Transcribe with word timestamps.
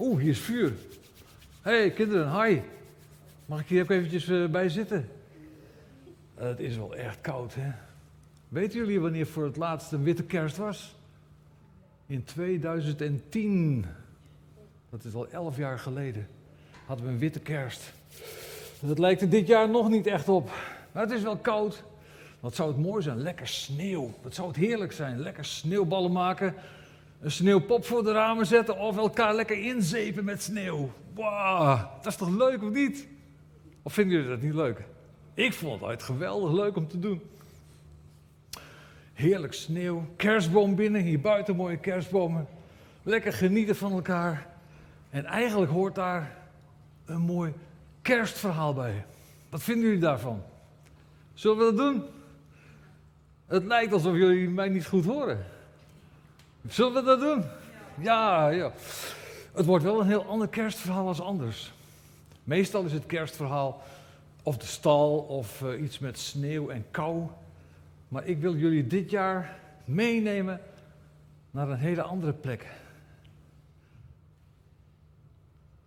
Oeh, 0.00 0.20
hier 0.20 0.30
is 0.30 0.38
vuur. 0.38 0.72
Hé, 1.62 1.70
hey, 1.70 1.90
kinderen, 1.90 2.42
hi. 2.42 2.60
Mag 3.46 3.60
ik 3.60 3.66
hier 3.66 3.82
ook 3.82 3.90
eventjes 3.90 4.28
uh, 4.28 4.46
bij 4.48 4.68
zitten? 4.68 5.08
Uh, 6.38 6.44
het 6.44 6.60
is 6.60 6.76
wel 6.76 6.94
echt 6.94 7.20
koud, 7.20 7.54
hè? 7.54 7.70
Weten 8.48 8.78
jullie 8.78 9.00
wanneer 9.00 9.26
voor 9.26 9.44
het 9.44 9.56
laatst 9.56 9.92
een 9.92 10.02
witte 10.02 10.22
kerst 10.22 10.56
was? 10.56 10.94
In 12.06 12.24
2010. 12.24 13.86
Dat 14.90 15.04
is 15.04 15.14
al 15.14 15.28
elf 15.28 15.56
jaar 15.56 15.78
geleden. 15.78 16.28
Hadden 16.86 17.06
we 17.06 17.12
een 17.12 17.18
witte 17.18 17.40
kerst. 17.40 17.92
Dat 18.80 18.98
lijkt 18.98 19.20
er 19.20 19.28
dit 19.28 19.46
jaar 19.46 19.68
nog 19.68 19.88
niet 19.88 20.06
echt 20.06 20.28
op. 20.28 20.50
Maar 20.92 21.02
het 21.02 21.12
is 21.12 21.22
wel 21.22 21.36
koud. 21.36 21.82
Wat 22.40 22.54
zou 22.54 22.68
het 22.68 22.78
mooi 22.78 23.02
zijn? 23.02 23.22
Lekker 23.22 23.48
sneeuw. 23.48 24.14
Wat 24.22 24.34
zou 24.34 24.48
het 24.48 24.56
heerlijk 24.56 24.92
zijn? 24.92 25.18
Lekker 25.18 25.44
sneeuwballen 25.44 26.12
maken. 26.12 26.54
Een 27.20 27.30
sneeuwpop 27.30 27.84
voor 27.84 28.04
de 28.04 28.12
ramen 28.12 28.46
zetten. 28.46 28.78
Of 28.78 28.96
elkaar 28.96 29.34
lekker 29.34 29.62
inzepen 29.62 30.24
met 30.24 30.42
sneeuw. 30.42 30.90
Wauw, 31.14 31.90
dat 31.96 32.06
is 32.06 32.16
toch 32.16 32.28
leuk 32.28 32.62
of 32.62 32.70
niet? 32.70 33.08
Of 33.82 33.92
vinden 33.92 34.14
jullie 34.14 34.30
dat 34.30 34.40
niet 34.40 34.54
leuk? 34.54 34.84
Ik 35.34 35.52
vond 35.52 35.80
het 35.80 36.02
geweldig 36.02 36.52
leuk 36.52 36.76
om 36.76 36.88
te 36.88 36.98
doen. 36.98 37.22
Heerlijk 39.12 39.52
sneeuw, 39.52 40.04
kerstboom 40.16 40.74
binnen, 40.74 41.02
hier 41.02 41.20
buiten 41.20 41.56
mooie 41.56 41.76
kerstbomen. 41.76 42.46
Lekker 43.02 43.32
genieten 43.32 43.76
van 43.76 43.92
elkaar. 43.92 44.46
En 45.10 45.24
eigenlijk 45.24 45.70
hoort 45.72 45.94
daar 45.94 46.36
een 47.04 47.20
mooi 47.20 47.52
kerstverhaal 48.02 48.74
bij. 48.74 49.04
Wat 49.48 49.62
vinden 49.62 49.84
jullie 49.84 50.00
daarvan? 50.00 50.42
Zullen 51.34 51.58
we 51.58 51.64
dat 51.64 51.76
doen? 51.76 52.04
Het 53.46 53.64
lijkt 53.64 53.92
alsof 53.92 54.16
jullie 54.16 54.48
mij 54.48 54.68
niet 54.68 54.86
goed 54.86 55.04
horen. 55.04 55.46
Zullen 56.68 56.94
we 56.94 57.02
dat 57.02 57.20
doen? 57.20 57.44
Ja, 58.00 58.48
ja. 58.48 58.72
Het 59.52 59.66
wordt 59.66 59.84
wel 59.84 60.00
een 60.00 60.06
heel 60.06 60.24
ander 60.24 60.48
kerstverhaal 60.48 61.06
als 61.06 61.20
anders. 61.20 61.72
Meestal 62.44 62.84
is 62.84 62.92
het 62.92 63.06
kerstverhaal 63.06 63.82
of 64.42 64.56
de 64.56 64.66
stal 64.66 65.18
of 65.18 65.60
uh, 65.60 65.82
iets 65.82 65.98
met 65.98 66.18
sneeuw 66.18 66.68
en 66.68 66.84
kou. 66.90 67.26
Maar 68.08 68.26
ik 68.26 68.40
wil 68.40 68.56
jullie 68.56 68.86
dit 68.86 69.10
jaar 69.10 69.58
meenemen 69.84 70.60
naar 71.50 71.68
een 71.68 71.78
hele 71.78 72.02
andere 72.02 72.32
plek. 72.32 72.66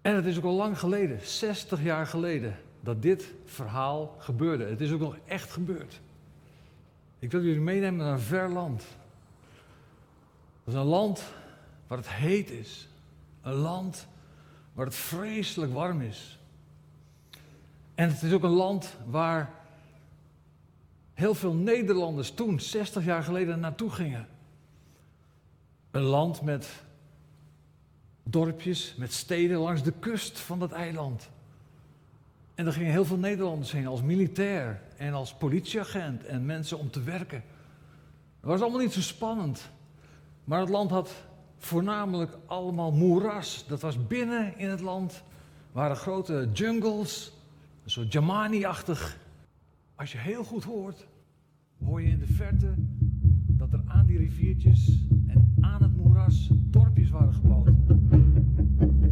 En 0.01 0.15
het 0.15 0.25
is 0.25 0.37
ook 0.37 0.43
al 0.43 0.53
lang 0.53 0.79
geleden, 0.79 1.19
60 1.21 1.83
jaar 1.83 2.07
geleden, 2.07 2.55
dat 2.79 3.01
dit 3.01 3.33
verhaal 3.45 4.15
gebeurde. 4.19 4.65
Het 4.65 4.81
is 4.81 4.91
ook 4.91 4.99
nog 4.99 5.17
echt 5.25 5.51
gebeurd. 5.51 6.01
Ik 7.19 7.31
wil 7.31 7.41
jullie 7.41 7.61
meenemen 7.61 8.05
naar 8.05 8.13
een 8.13 8.19
ver 8.19 8.49
land. 8.49 8.83
Dat 10.63 10.73
is 10.73 10.79
een 10.79 10.85
land 10.85 11.23
waar 11.87 11.97
het 11.97 12.09
heet 12.09 12.49
is. 12.49 12.87
Een 13.41 13.53
land 13.53 14.07
waar 14.73 14.85
het 14.85 14.95
vreselijk 14.95 15.73
warm 15.73 16.01
is. 16.01 16.39
En 17.95 18.09
het 18.09 18.21
is 18.21 18.33
ook 18.33 18.43
een 18.43 18.49
land 18.49 18.95
waar 19.05 19.53
heel 21.13 21.35
veel 21.35 21.53
Nederlanders 21.53 22.31
toen, 22.31 22.59
60 22.59 23.05
jaar 23.05 23.23
geleden, 23.23 23.59
naartoe 23.59 23.89
gingen. 23.89 24.27
Een 25.91 26.01
land 26.01 26.41
met 26.41 26.83
dorpjes, 28.23 28.95
met 28.97 29.13
steden 29.13 29.57
langs 29.57 29.83
de 29.83 29.93
kust 29.99 30.39
van 30.39 30.59
dat 30.59 30.71
eiland. 30.71 31.29
En 32.55 32.65
er 32.65 32.73
gingen 32.73 32.91
heel 32.91 33.05
veel 33.05 33.17
Nederlanders 33.17 33.71
heen 33.71 33.87
als 33.87 34.01
militair 34.01 34.81
en 34.97 35.13
als 35.13 35.33
politieagent 35.33 36.25
en 36.25 36.45
mensen 36.45 36.79
om 36.79 36.91
te 36.91 37.01
werken. 37.01 37.43
Het 38.39 38.49
was 38.49 38.61
allemaal 38.61 38.79
niet 38.79 38.93
zo 38.93 39.01
spannend. 39.01 39.71
Maar 40.43 40.59
het 40.59 40.69
land 40.69 40.89
had 40.89 41.25
voornamelijk 41.57 42.37
allemaal 42.45 42.91
moeras. 42.91 43.65
Dat 43.67 43.81
was 43.81 44.07
binnen 44.07 44.57
in 44.57 44.69
het 44.69 44.81
land. 44.81 45.23
waren 45.71 45.95
grote 45.95 46.49
jungles, 46.53 47.33
zo 47.85 48.03
Jamani-achtig. 48.03 49.17
Als 49.95 50.11
je 50.11 50.17
heel 50.17 50.43
goed 50.43 50.63
hoort, 50.63 51.07
hoor 51.83 52.01
je 52.01 52.09
in 52.09 52.19
de 52.19 52.27
verte 52.27 52.73
dat 53.47 53.73
er 53.73 53.83
aan 53.87 54.05
die 54.05 54.17
riviertjes 54.17 55.05
en 55.27 55.57
aan 55.61 55.83
het 55.83 55.95
moeras 55.95 56.49
dorpjes 56.53 57.09
waren 57.09 57.33
gebouwd. 57.33 57.69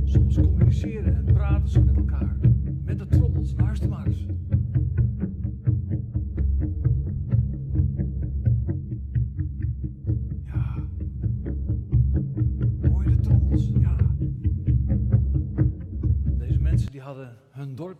Soms 0.03 0.35
communiceren 0.35 1.15
en 1.15 1.33
praten 1.33 1.69
ze 1.69 1.81
met 1.81 1.95
elkaar. 1.95 2.37
Met 2.83 2.99
de 2.99 3.07
trommels, 3.07 3.53
luister 3.57 3.89
maar 3.89 4.00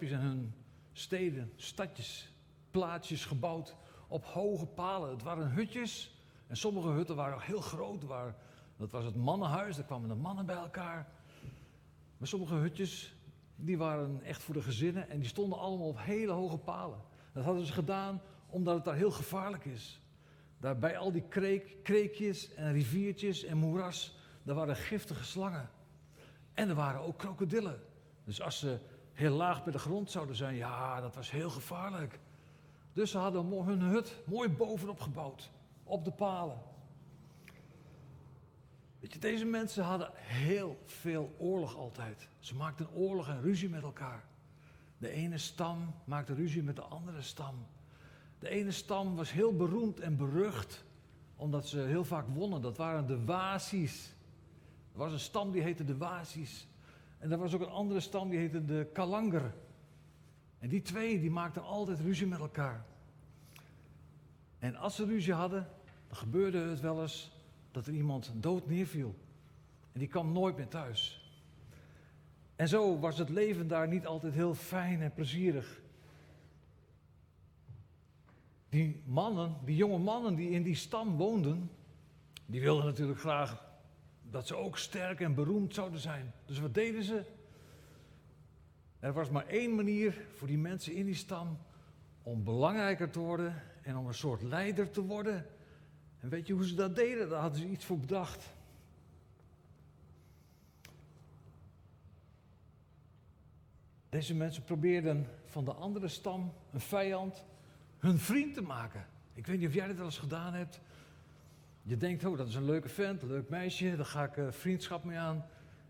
dorpjes 0.01 0.19
en 0.19 0.27
hun 0.27 0.53
steden, 0.93 1.51
stadjes, 1.55 2.33
plaatsjes 2.71 3.25
gebouwd 3.25 3.75
op 4.07 4.25
hoge 4.25 4.65
palen. 4.65 5.09
Het 5.09 5.23
waren 5.23 5.51
hutjes 5.51 6.15
en 6.47 6.57
sommige 6.57 6.87
hutten 6.87 7.15
waren 7.15 7.41
heel 7.41 7.61
groot. 7.61 8.01
Dat 8.77 8.91
was 8.91 9.05
het 9.05 9.15
mannenhuis, 9.15 9.75
daar 9.75 9.85
kwamen 9.85 10.09
de 10.09 10.15
mannen 10.15 10.45
bij 10.45 10.55
elkaar. 10.55 11.07
Maar 12.17 12.27
sommige 12.27 12.53
hutjes, 12.53 13.15
die 13.55 13.77
waren 13.77 14.21
echt 14.23 14.43
voor 14.43 14.53
de 14.53 14.61
gezinnen 14.61 15.09
en 15.09 15.19
die 15.19 15.27
stonden 15.27 15.59
allemaal 15.59 15.87
op 15.87 15.99
hele 15.99 16.31
hoge 16.31 16.57
palen. 16.57 17.01
Dat 17.33 17.43
hadden 17.43 17.65
ze 17.65 17.73
gedaan 17.73 18.21
omdat 18.47 18.75
het 18.75 18.85
daar 18.85 18.95
heel 18.95 19.11
gevaarlijk 19.11 19.65
is. 19.65 20.01
Daar 20.59 20.77
bij 20.77 20.97
al 20.97 21.11
die 21.11 21.27
kreek, 21.27 21.83
kreekjes 21.83 22.53
en 22.53 22.71
riviertjes 22.71 23.43
en 23.43 23.57
moeras, 23.57 24.17
daar 24.43 24.55
waren 24.55 24.75
giftige 24.75 25.23
slangen. 25.23 25.69
En 26.53 26.69
er 26.69 26.75
waren 26.75 27.01
ook 27.01 27.17
krokodillen. 27.17 27.79
Dus 28.23 28.41
als 28.41 28.59
ze 28.59 28.79
heel 29.21 29.35
laag 29.35 29.63
bij 29.63 29.71
de 29.71 29.79
grond 29.79 30.11
zouden 30.11 30.35
zijn, 30.35 30.55
ja, 30.55 31.01
dat 31.01 31.15
was 31.15 31.31
heel 31.31 31.49
gevaarlijk. 31.49 32.19
Dus 32.93 33.11
ze 33.11 33.17
hadden 33.17 33.63
hun 33.65 33.81
hut 33.81 34.15
mooi 34.25 34.49
bovenop 34.49 34.99
gebouwd, 34.99 35.51
op 35.83 36.05
de 36.05 36.11
palen. 36.11 36.57
Weet 38.99 39.13
je, 39.13 39.19
deze 39.19 39.45
mensen 39.45 39.83
hadden 39.83 40.09
heel 40.15 40.77
veel 40.85 41.35
oorlog 41.37 41.75
altijd. 41.75 42.27
Ze 42.39 42.55
maakten 42.55 42.93
oorlog 42.93 43.27
en 43.27 43.41
ruzie 43.41 43.69
met 43.69 43.83
elkaar. 43.83 44.23
De 44.97 45.09
ene 45.09 45.37
stam 45.37 45.93
maakte 46.03 46.33
ruzie 46.33 46.63
met 46.63 46.75
de 46.75 46.81
andere 46.81 47.21
stam. 47.21 47.65
De 48.39 48.49
ene 48.49 48.71
stam 48.71 49.15
was 49.15 49.31
heel 49.31 49.55
beroemd 49.55 49.99
en 49.99 50.17
berucht, 50.17 50.83
omdat 51.35 51.67
ze 51.67 51.79
heel 51.79 52.05
vaak 52.05 52.27
wonnen. 52.27 52.61
Dat 52.61 52.77
waren 52.77 53.07
de 53.07 53.25
Wasi's. 53.25 54.13
Er 54.93 54.97
was 54.97 55.11
een 55.11 55.19
stam 55.19 55.51
die 55.51 55.61
heette 55.61 55.83
de 55.83 55.97
Wasi's. 55.97 56.67
En 57.21 57.31
er 57.31 57.37
was 57.37 57.53
ook 57.53 57.61
een 57.61 57.69
andere 57.69 57.99
stam 57.99 58.29
die 58.29 58.39
heette 58.39 58.65
de 58.65 58.89
Kalanger. 58.93 59.53
En 60.59 60.69
die 60.69 60.81
twee 60.81 61.19
die 61.19 61.31
maakten 61.31 61.63
altijd 61.63 61.99
ruzie 61.99 62.27
met 62.27 62.39
elkaar. 62.39 62.85
En 64.59 64.75
als 64.75 64.95
ze 64.95 65.05
ruzie 65.05 65.33
hadden, 65.33 65.67
dan 66.07 66.17
gebeurde 66.17 66.57
het 66.57 66.79
wel 66.79 67.01
eens 67.01 67.31
dat 67.71 67.87
er 67.87 67.93
iemand 67.93 68.31
dood 68.35 68.67
neerviel. 68.67 69.15
En 69.91 69.99
die 69.99 70.07
kwam 70.07 70.31
nooit 70.31 70.57
meer 70.57 70.67
thuis. 70.67 71.29
En 72.55 72.67
zo 72.67 72.99
was 72.99 73.17
het 73.17 73.29
leven 73.29 73.67
daar 73.67 73.87
niet 73.87 74.05
altijd 74.05 74.33
heel 74.33 74.53
fijn 74.53 75.01
en 75.01 75.13
plezierig. 75.13 75.81
Die 78.69 79.01
mannen, 79.05 79.55
die 79.65 79.75
jonge 79.75 79.97
mannen 79.97 80.35
die 80.35 80.49
in 80.49 80.63
die 80.63 80.75
stam 80.75 81.17
woonden, 81.17 81.71
die 82.45 82.61
wilden 82.61 82.85
natuurlijk 82.85 83.19
graag 83.19 83.70
dat 84.31 84.47
ze 84.47 84.55
ook 84.55 84.77
sterk 84.77 85.19
en 85.19 85.33
beroemd 85.33 85.73
zouden 85.73 85.99
zijn. 85.99 86.33
Dus 86.45 86.59
wat 86.59 86.73
deden 86.73 87.03
ze? 87.03 87.23
Er 88.99 89.13
was 89.13 89.29
maar 89.29 89.47
één 89.47 89.75
manier 89.75 90.25
voor 90.33 90.47
die 90.47 90.57
mensen 90.57 90.93
in 90.93 91.05
die 91.05 91.15
stam 91.15 91.57
om 92.23 92.43
belangrijker 92.43 93.09
te 93.09 93.19
worden 93.19 93.63
en 93.81 93.97
om 93.97 94.07
een 94.07 94.13
soort 94.13 94.41
leider 94.41 94.89
te 94.89 95.01
worden. 95.01 95.45
En 96.19 96.29
weet 96.29 96.47
je 96.47 96.53
hoe 96.53 96.67
ze 96.67 96.75
dat 96.75 96.95
deden? 96.95 97.29
Daar 97.29 97.41
hadden 97.41 97.59
ze 97.59 97.67
iets 97.67 97.85
voor 97.85 97.99
bedacht. 97.99 98.53
Deze 104.09 104.35
mensen 104.35 104.63
probeerden 104.63 105.27
van 105.45 105.65
de 105.65 105.73
andere 105.73 106.07
stam, 106.07 106.53
een 106.71 106.79
vijand, 106.79 107.45
hun 107.97 108.19
vriend 108.19 108.53
te 108.53 108.61
maken. 108.61 109.05
Ik 109.33 109.47
weet 109.47 109.59
niet 109.59 109.67
of 109.67 109.73
jij 109.73 109.87
dat 109.87 109.95
wel 109.95 110.05
eens 110.05 110.17
gedaan 110.17 110.53
hebt. 110.53 110.79
Je 111.83 111.97
denkt, 111.97 112.25
oh, 112.25 112.37
dat 112.37 112.47
is 112.47 112.55
een 112.55 112.65
leuke 112.65 112.89
vent, 112.89 113.23
leuk 113.23 113.49
meisje, 113.49 113.95
daar 113.95 114.05
ga 114.05 114.23
ik 114.23 114.37
uh, 114.37 114.51
vriendschap 114.51 115.03
mee 115.03 115.17
aan. 115.17 115.45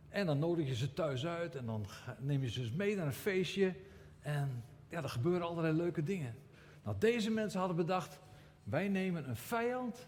En 0.10 0.26
dan 0.26 0.40
nodig 0.40 0.68
je 0.68 0.76
ze 0.76 0.94
thuis 0.94 1.26
uit 1.26 1.56
en 1.56 1.66
dan 1.66 1.86
neem 2.20 2.42
je 2.42 2.50
ze 2.50 2.72
mee 2.76 2.96
naar 2.96 3.06
een 3.06 3.14
feestje. 3.14 3.76
En 4.20 4.64
ja, 4.90 5.04
er 5.04 5.10
gebeuren 5.10 5.48
allerlei 5.48 5.76
leuke 5.76 6.04
dingen. 6.04 6.36
Nou, 6.84 6.96
deze 7.00 7.30
mensen 7.30 7.60
hadden 7.60 7.78
bedacht, 7.78 8.20
wij 8.64 8.88
nemen 8.88 9.30
een 9.30 9.36
vijand 9.36 10.08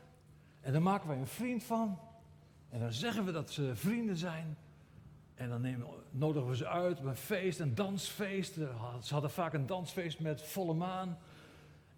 en 0.61 0.71
daar 0.71 0.81
maken 0.81 1.07
wij 1.07 1.17
een 1.17 1.27
vriend 1.27 1.63
van. 1.63 1.99
En 2.69 2.79
dan 2.79 2.93
zeggen 2.93 3.25
we 3.25 3.31
dat 3.31 3.51
ze 3.51 3.75
vrienden 3.75 4.17
zijn. 4.17 4.57
En 5.35 5.49
dan 5.49 5.61
nemen, 5.61 5.87
nodigen 6.09 6.49
we 6.49 6.55
ze 6.55 6.67
uit 6.67 6.99
op 6.99 7.05
een 7.05 7.15
feest, 7.15 7.59
een 7.59 7.75
dansfeest. 7.75 8.53
Ze 9.01 9.13
hadden 9.13 9.31
vaak 9.31 9.53
een 9.53 9.65
dansfeest 9.65 10.19
met 10.19 10.41
volle 10.41 10.73
maan. 10.73 11.17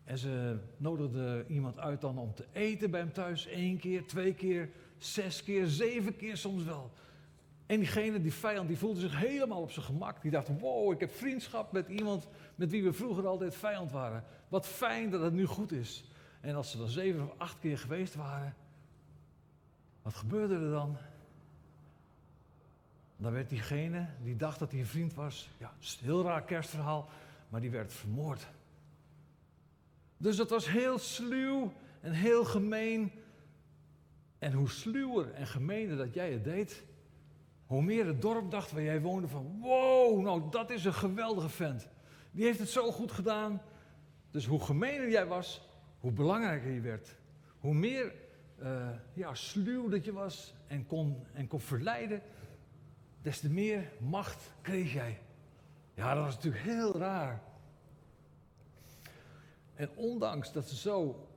En 0.06 0.18
ze 0.18 0.58
nodigden 0.78 1.52
iemand 1.52 1.80
uit 1.80 2.02
dan 2.02 2.18
om 2.18 2.34
te 2.34 2.46
eten 2.52 2.92
bij 2.92 3.00
hem 3.00 3.14
thuis. 3.14 3.48
één 3.48 3.78
keer, 3.78 4.08
twee 4.08 4.34
keer, 4.34 4.70
zes 4.98 5.44
keer, 5.44 5.68
zeven 5.68 6.16
keer 6.16 6.38
soms 6.38 6.64
wel. 6.64 6.92
En 7.66 7.80
diegene, 7.80 8.22
die 8.22 8.34
vijand, 8.34 8.68
die 8.68 8.78
voelde 8.78 9.00
zich 9.00 9.20
helemaal 9.20 9.62
op 9.62 9.72
zijn 9.72 9.86
gemak. 9.86 10.22
Die 10.22 10.32
dacht, 10.32 10.60
wow, 10.60 10.92
ik 10.92 11.00
heb 11.00 11.12
vriendschap 11.12 11.72
met 11.72 11.88
iemand 11.88 12.28
met 12.56 12.72
wie 12.72 12.84
we 12.84 12.94
vroeger 12.94 13.28
altijd 13.28 13.56
vijand 13.56 13.92
waren. 13.92 14.24
Wat 14.48 14.68
fijn 14.68 15.10
dat 15.10 15.22
het 15.22 15.34
nu 15.34 15.46
goed 15.46 15.72
is. 15.72 16.04
En 16.42 16.56
als 16.56 16.72
ze 16.72 16.78
dan 16.78 16.90
zeven 16.90 17.24
of 17.24 17.34
acht 17.38 17.60
keer 17.60 17.78
geweest 17.78 18.16
waren, 18.16 18.56
wat 20.02 20.14
gebeurde 20.14 20.54
er 20.54 20.72
dan? 20.72 20.98
Dan 23.18 23.32
werd 23.32 23.50
diegene 23.50 24.08
die 24.24 24.36
dacht 24.36 24.60
dat 24.60 24.72
hij 24.72 24.80
een 24.80 24.86
vriend 24.86 25.14
was, 25.14 25.50
ja, 25.58 25.72
het 25.76 25.84
is 25.84 25.98
een 26.00 26.06
heel 26.06 26.24
raar 26.24 26.44
kerstverhaal, 26.44 27.10
maar 27.50 27.62
die 27.62 27.70
werd 27.70 27.94
vermoord. 27.94 28.48
Dus 30.18 30.36
dat 30.36 30.50
was 30.50 30.70
heel 30.70 30.98
sluw 30.98 31.74
en 32.02 32.12
heel 32.12 32.46
gemeen. 32.46 33.12
En 34.40 34.54
hoe 34.54 34.70
sluwer 34.70 35.34
en 35.34 35.48
gemener 35.48 35.98
dat 35.98 36.14
jij 36.14 36.32
het 36.32 36.44
deed, 36.44 36.84
hoe 37.66 37.82
meer 37.82 38.06
het 38.06 38.22
dorp 38.22 38.52
dacht 38.52 38.72
waar 38.72 38.82
jij 38.82 39.02
woonde 39.02 39.28
van, 39.28 39.60
wow, 39.60 40.22
nou 40.22 40.42
dat 40.50 40.70
is 40.70 40.86
een 40.86 40.94
geweldige 40.94 41.50
vent. 41.50 41.88
Die 42.32 42.46
heeft 42.46 42.60
het 42.60 42.70
zo 42.70 42.92
goed 42.92 43.12
gedaan. 43.12 43.62
Dus 44.32 44.46
hoe 44.46 44.62
gemener 44.62 45.10
jij 45.10 45.26
was, 45.26 45.68
hoe 46.00 46.12
belangrijker 46.12 46.72
je 46.72 46.82
werd. 46.82 47.16
Hoe 47.60 47.74
meer 47.74 48.14
uh, 48.62 48.90
ja, 49.14 49.34
sluw 49.34 49.90
dat 49.90 50.06
je 50.06 50.14
was 50.14 50.54
en 50.68 50.86
kon, 50.86 51.26
en 51.34 51.48
kon 51.48 51.60
verleiden, 51.60 52.22
des 53.22 53.40
te 53.40 53.50
meer 53.50 53.92
macht 54.00 54.52
kreeg 54.62 54.94
jij. 54.94 55.20
Ja, 55.94 56.14
dat 56.14 56.24
was 56.24 56.36
natuurlijk 56.36 56.64
heel 56.64 56.98
raar. 56.98 57.44
En 59.76 59.90
ondanks 59.96 60.52
dat 60.52 60.70
ze 60.70 60.76
zo 60.76 61.28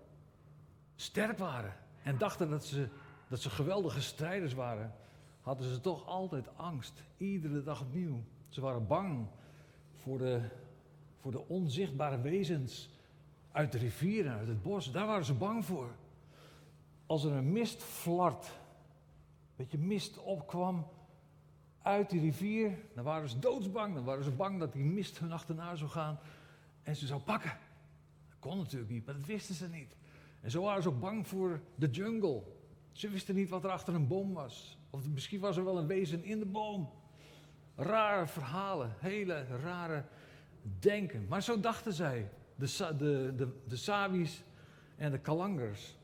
sterk 0.95 1.39
waren 1.39 1.75
en 2.03 2.19
dachten 2.19 2.51
dat 2.51 2.65
ze, 2.65 2.89
dat 3.29 3.41
ze 3.41 3.51
geweldige 3.51 4.01
strijders 4.01 4.55
waren, 4.55 4.95
hadden 5.41 5.69
ze 5.69 5.81
toch 5.81 6.07
altijd 6.07 6.57
angst. 6.57 7.03
Iedere 7.17 7.63
dag 7.63 7.81
opnieuw. 7.81 8.23
Ze 8.49 8.61
waren 8.61 8.87
bang 8.87 9.27
voor 9.95 10.19
de, 10.19 10.41
voor 11.21 11.33
de 11.33 11.49
onzichtbare 11.49 12.21
wezens 12.21 12.91
uit 13.53 13.73
de 13.73 13.79
rivieren, 13.79 14.33
uit 14.33 14.49
het 14.49 14.63
bos. 14.63 14.93
Daar 14.93 15.07
waren 15.07 15.25
ze 15.25 15.35
bang 15.35 15.65
voor. 15.65 15.91
Als 17.07 17.25
er 17.25 17.33
een 17.33 17.53
mistvlart, 17.53 18.47
een 18.47 19.55
beetje 19.57 19.79
mist 19.79 20.19
opkwam 20.19 20.87
uit 21.83 22.11
die 22.11 22.21
rivier, 22.21 22.79
dan 22.95 23.05
waren 23.05 23.29
ze 23.29 23.39
doodsbang. 23.39 23.95
Dan 23.95 24.05
waren 24.05 24.25
ze 24.25 24.31
bang 24.31 24.59
dat 24.59 24.73
die 24.73 24.85
mist 24.85 25.19
hun 25.19 25.33
achterna 25.33 25.75
zou 25.75 25.91
gaan 25.91 26.19
en 26.83 26.97
ze 26.97 27.07
zou 27.07 27.21
pakken. 27.21 27.59
Kon 28.39 28.57
natuurlijk 28.57 28.91
niet, 28.91 29.05
maar 29.07 29.15
dat 29.15 29.27
wisten 29.27 29.55
ze 29.55 29.69
niet. 29.69 29.97
En 30.41 30.51
zo 30.51 30.63
waren 30.63 30.83
ze 30.83 30.89
ook 30.89 31.01
bang 31.01 31.27
voor 31.27 31.61
de 31.75 31.91
jungle. 31.91 32.43
Ze 32.93 33.09
wisten 33.09 33.35
niet 33.35 33.49
wat 33.49 33.65
er 33.65 33.71
achter 33.71 33.95
een 33.95 34.07
boom 34.07 34.33
was. 34.33 34.79
Of 34.91 35.09
misschien 35.09 35.41
was 35.41 35.57
er 35.57 35.65
wel 35.65 35.79
een 35.79 35.87
wezen 35.87 36.25
in 36.25 36.39
de 36.39 36.47
boom. 36.47 36.91
Rare 37.77 38.27
verhalen, 38.27 38.95
hele 38.99 39.47
rare 39.63 40.05
denken. 40.79 41.27
Maar 41.29 41.43
zo 41.43 41.61
dachten 41.61 41.93
zij, 41.93 42.31
de, 42.55 42.95
de, 42.97 43.33
de, 43.37 43.53
de 43.67 44.27
en 44.97 45.11
de 45.11 45.19
Kalangers. 45.19 45.97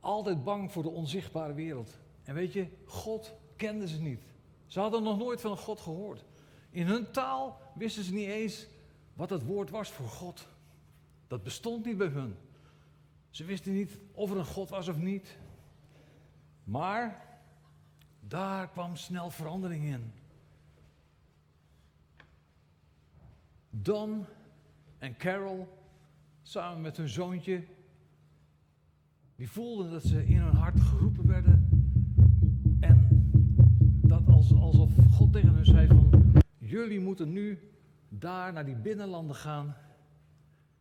Altijd 0.00 0.44
bang 0.44 0.72
voor 0.72 0.82
de 0.82 0.90
onzichtbare 0.90 1.54
wereld. 1.54 1.98
En 2.22 2.34
weet 2.34 2.52
je, 2.52 2.68
God 2.84 3.34
kenden 3.56 3.88
ze 3.88 4.00
niet. 4.00 4.20
Ze 4.66 4.80
hadden 4.80 5.02
nog 5.02 5.18
nooit 5.18 5.40
van 5.40 5.56
God 5.56 5.80
gehoord. 5.80 6.24
In 6.70 6.86
hun 6.86 7.10
taal 7.10 7.60
wisten 7.74 8.04
ze 8.04 8.14
niet 8.14 8.28
eens 8.28 8.66
wat 9.16 9.30
het 9.30 9.44
woord 9.44 9.70
was 9.70 9.90
voor 9.90 10.08
God. 10.08 10.48
Dat 11.26 11.42
bestond 11.42 11.84
niet 11.84 11.96
bij 11.96 12.06
hun. 12.06 12.34
Ze 13.30 13.44
wisten 13.44 13.72
niet 13.72 13.98
of 14.12 14.30
er 14.30 14.36
een 14.36 14.44
God 14.44 14.68
was 14.68 14.88
of 14.88 14.96
niet. 14.96 15.38
Maar 16.64 17.26
daar 18.20 18.68
kwam 18.68 18.96
snel 18.96 19.30
verandering 19.30 19.84
in. 19.84 20.12
Don 23.70 24.24
en 24.98 25.16
Carol, 25.16 25.68
samen 26.42 26.80
met 26.80 26.96
hun 26.96 27.08
zoontje, 27.08 27.64
die 29.36 29.50
voelden 29.50 29.90
dat 29.90 30.02
ze 30.02 30.26
in 30.26 30.40
hun 30.40 30.54
hart 30.54 30.80
geroepen 30.80 31.26
werden. 31.26 31.68
En 32.80 33.08
dat 34.02 34.28
als, 34.28 34.54
alsof 34.54 34.90
God 35.10 35.32
tegen 35.32 35.54
hun 35.54 35.64
zei 35.64 35.86
van, 35.86 36.32
jullie 36.58 37.00
moeten 37.00 37.32
nu 37.32 37.58
daar 38.26 38.52
naar 38.52 38.64
die 38.64 38.76
binnenlanden 38.76 39.36
gaan. 39.36 39.74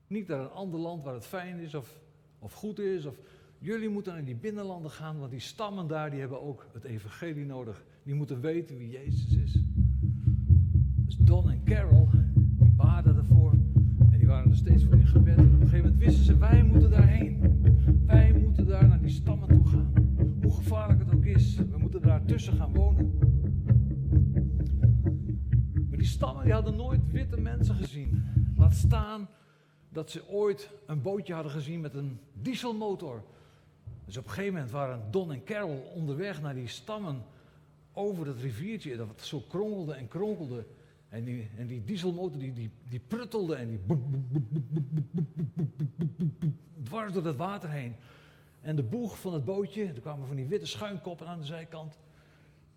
Niet 0.07 0.27
naar 0.27 0.39
een 0.39 0.49
ander 0.49 0.79
land 0.79 1.03
waar 1.03 1.13
het 1.13 1.25
fijn 1.25 1.59
is 1.59 1.75
of, 1.75 2.01
of 2.39 2.53
goed 2.53 2.79
is. 2.79 3.05
Of, 3.05 3.19
jullie 3.59 3.89
moeten 3.89 4.13
naar 4.13 4.25
die 4.25 4.35
binnenlanden 4.35 4.91
gaan, 4.91 5.19
want 5.19 5.31
die 5.31 5.39
stammen 5.39 5.87
daar 5.87 6.09
die 6.09 6.19
hebben 6.19 6.41
ook 6.41 6.67
het 6.73 6.83
evangelie 6.83 7.45
nodig. 7.45 7.85
Die 8.03 8.13
moeten 8.13 8.41
weten 8.41 8.77
wie 8.77 8.89
Jezus 8.89 9.35
is. 9.35 9.57
Dus 11.05 11.17
Don 11.17 11.49
en 11.49 11.63
Carol, 11.63 12.09
die 12.33 12.69
baden 12.75 13.17
ervoor. 13.17 13.51
En 14.11 14.17
die 14.17 14.27
waren 14.27 14.49
er 14.49 14.57
steeds 14.57 14.83
voor 14.83 14.93
in 14.93 15.07
gebed. 15.07 15.37
op 15.37 15.43
een 15.43 15.59
gegeven 15.59 15.77
moment 15.77 15.97
wisten 15.97 16.23
ze, 16.23 16.37
wij 16.37 16.63
moeten 16.63 16.89
daarheen. 16.89 17.61
Wij 18.05 18.33
moeten 18.33 18.65
daar 18.65 18.87
naar 18.87 19.01
die 19.01 19.11
stammen 19.11 19.47
toe 19.47 19.67
gaan. 19.67 19.93
Hoe 20.41 20.53
gevaarlijk 20.53 20.99
het 20.99 21.13
ook 21.13 21.25
is, 21.25 21.55
we 21.55 21.77
moeten 21.77 22.01
daar 22.01 22.25
tussen 22.25 22.53
gaan 22.53 22.73
wonen. 22.73 23.24
Die 26.05 26.13
stammen 26.13 26.43
die 26.43 26.53
hadden 26.53 26.75
nooit 26.75 27.11
witte 27.11 27.41
mensen 27.41 27.75
gezien. 27.75 28.23
Laat 28.57 28.73
staan 28.73 29.27
dat 29.89 30.11
ze 30.11 30.27
ooit 30.27 30.69
een 30.85 31.01
bootje 31.01 31.33
hadden 31.33 31.51
gezien 31.51 31.81
met 31.81 31.93
een 31.93 32.19
dieselmotor. 32.33 33.23
Dus 34.05 34.17
op 34.17 34.23
een 34.23 34.29
gegeven 34.29 34.53
moment 34.53 34.71
waren 34.71 35.11
Don 35.11 35.31
en 35.31 35.43
Carol 35.43 35.91
onderweg 35.95 36.41
naar 36.41 36.53
die 36.53 36.67
stammen 36.67 37.23
over 37.93 38.25
dat 38.25 38.37
riviertje 38.37 38.95
dat 38.97 39.07
zo 39.21 39.39
kronkelde 39.39 39.93
en 39.93 40.07
kronkelde. 40.07 40.65
En 41.09 41.23
die, 41.23 41.49
en 41.57 41.67
die 41.67 41.83
dieselmotor 41.83 42.39
die, 42.39 42.53
die, 42.53 42.71
die 42.89 43.01
pruttelde 43.07 43.55
en 43.55 43.67
die 43.67 43.79
dwars 46.83 47.13
door 47.13 47.25
het 47.25 47.35
water 47.35 47.69
heen. 47.69 47.95
En 48.61 48.75
de 48.75 48.83
boeg 48.83 49.19
van 49.19 49.33
het 49.33 49.45
bootje, 49.45 49.85
er 49.85 50.01
kwamen 50.01 50.27
van 50.27 50.35
die 50.35 50.47
witte 50.47 50.67
schuimkoppen 50.67 51.27
aan 51.27 51.39
de 51.39 51.45
zijkant. 51.45 51.97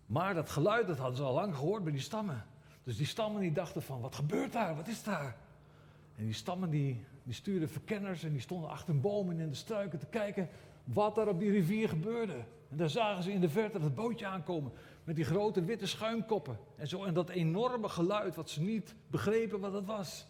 Maar 0.05 0.33
dat 0.33 0.49
geluid, 0.49 0.87
dat 0.87 0.97
hadden 0.97 1.17
ze 1.17 1.23
al 1.23 1.33
lang 1.33 1.55
gehoord 1.55 1.83
bij 1.83 1.91
die 1.91 2.01
stammen. 2.01 2.45
Dus 2.89 2.97
die 2.97 3.07
stammen 3.07 3.41
die 3.41 3.51
dachten 3.51 3.81
van, 3.81 4.01
wat 4.01 4.15
gebeurt 4.15 4.53
daar? 4.53 4.75
Wat 4.75 4.87
is 4.87 5.03
daar? 5.03 5.35
En 6.15 6.25
die 6.25 6.33
stammen 6.33 6.69
die, 6.69 7.05
die 7.23 7.33
stuurden 7.33 7.69
verkenners 7.69 8.23
en 8.23 8.31
die 8.31 8.41
stonden 8.41 8.69
achter 8.69 8.93
een 8.93 9.01
boom 9.01 9.29
en 9.29 9.39
in 9.39 9.49
de 9.49 9.55
struiken 9.55 9.99
te 9.99 10.05
kijken 10.05 10.49
wat 10.83 11.17
er 11.17 11.27
op 11.27 11.39
die 11.39 11.51
rivier 11.51 11.89
gebeurde. 11.89 12.33
En 12.69 12.77
daar 12.77 12.89
zagen 12.89 13.23
ze 13.23 13.31
in 13.31 13.41
de 13.41 13.49
verte 13.49 13.79
het 13.79 13.95
bootje 13.95 14.25
aankomen 14.25 14.71
met 15.03 15.15
die 15.15 15.25
grote 15.25 15.63
witte 15.63 15.87
schuimkoppen. 15.87 16.57
En, 16.75 16.87
zo, 16.87 17.03
en 17.03 17.13
dat 17.13 17.29
enorme 17.29 17.89
geluid 17.89 18.35
wat 18.35 18.49
ze 18.49 18.61
niet 18.61 18.95
begrepen 19.07 19.59
wat 19.59 19.73
het 19.73 19.85
was. 19.85 20.27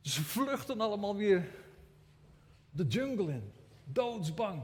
Dus 0.00 0.14
ze 0.14 0.22
vluchten 0.22 0.80
allemaal 0.80 1.16
weer 1.16 1.48
de 2.70 2.86
jungle 2.86 3.32
in, 3.32 3.52
doodsbang. 3.84 4.62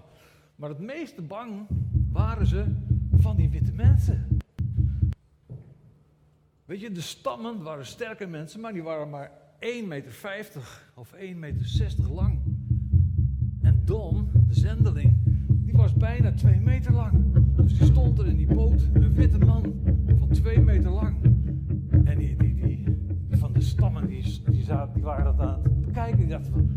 Maar 0.56 0.68
het 0.68 0.80
meeste 0.80 1.22
bang 1.22 1.66
waren 2.12 2.46
ze 2.46 2.74
van 3.16 3.36
die 3.36 3.50
witte 3.50 3.72
mensen. 3.72 4.35
Weet 6.66 6.80
je, 6.80 6.92
de 6.92 7.00
stammen 7.00 7.62
waren 7.62 7.86
sterke 7.86 8.26
mensen, 8.26 8.60
maar 8.60 8.72
die 8.72 8.82
waren 8.82 9.10
maar 9.10 9.30
1,50 9.60 9.86
meter 9.86 10.12
of 10.94 11.14
1,60 11.14 11.36
meter 11.36 12.12
lang. 12.12 12.38
En 13.62 13.80
Don, 13.84 14.30
de 14.48 14.54
zendeling, 14.54 15.14
die 15.48 15.72
was 15.72 15.92
bijna 15.92 16.32
2 16.32 16.60
meter 16.60 16.92
lang. 16.92 17.12
Dus 17.56 17.78
die 17.78 17.86
stond 17.86 18.18
er 18.18 18.26
in 18.26 18.36
die 18.36 18.46
boot, 18.46 18.88
een 18.92 19.14
witte 19.14 19.38
man 19.38 19.74
van 20.18 20.28
2 20.28 20.60
meter 20.60 20.90
lang. 20.90 21.16
En 22.04 22.18
die, 22.18 22.36
die, 22.36 22.54
die, 22.54 22.84
van 23.30 23.52
de 23.52 23.60
stammen, 23.60 24.06
die, 24.06 24.22
die, 24.22 24.64
die 24.94 25.02
waren 25.02 25.24
dat 25.24 25.46
aan 25.46 25.62
het 25.62 25.80
bekijken. 25.80 26.18
Die 26.18 26.28
dachten 26.28 26.52
van, 26.52 26.76